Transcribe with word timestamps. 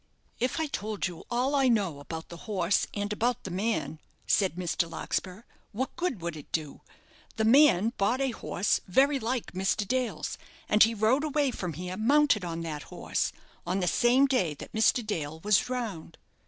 "If 0.39 0.59
I 0.59 0.65
told 0.65 1.05
you 1.05 1.25
all 1.29 1.53
I 1.53 1.67
know 1.67 1.99
about 1.99 2.29
the 2.29 2.37
horse 2.49 2.87
and 2.91 3.13
about 3.13 3.43
the 3.43 3.51
man," 3.51 3.99
said 4.25 4.55
Mr. 4.55 4.89
Larkspur, 4.89 5.43
"what 5.73 5.95
good 5.95 6.21
would 6.21 6.35
it 6.35 6.51
do? 6.51 6.81
The 7.35 7.45
man 7.45 7.93
bought 7.99 8.19
a 8.19 8.31
horse 8.31 8.79
very 8.87 9.19
like 9.19 9.51
Mr. 9.51 9.87
Dale's, 9.87 10.39
and 10.67 10.81
he 10.81 10.95
rode 10.95 11.23
away 11.23 11.51
from 11.51 11.73
here 11.73 11.97
mounted 11.97 12.43
on 12.43 12.61
that 12.61 12.81
horse, 12.89 13.31
on 13.63 13.79
the 13.79 13.87
same 13.87 14.25
day 14.25 14.55
that 14.55 14.73
Mr. 14.73 15.05
Dale 15.05 15.39
was 15.41 15.59
drowned. 15.59 16.17